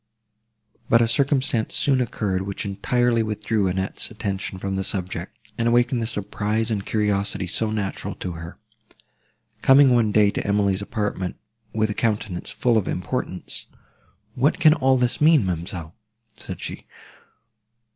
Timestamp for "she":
16.61-16.87